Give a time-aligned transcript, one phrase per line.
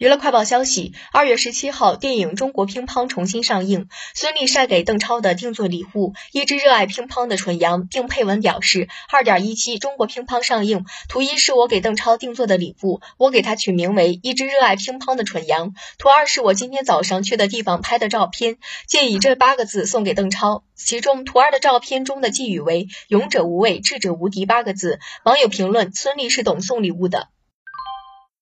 [0.00, 3.90] 娱乐快报消息，二月十七号电影《中国乒乓》重新上映。
[4.14, 15.74] 孙俪晒给邓超的定做礼物，一只热爱乒乓的蠢羊，并配文表示：二点一七中国乒乓上映图一是我给邓超定做的礼物，我给他取名为一只热爱乒乓的蠢羊。
[15.98, 18.56] 图二是我今天早上去的地方拍的照片，
[18.86, 20.64] 借以这八个字送给邓超。
[20.74, 24.46] 其中图二的照片中的寄语为：勇者无畏，智者无敌。
[24.46, 27.28] 八个字网友评论：孙俪是懂送礼物的。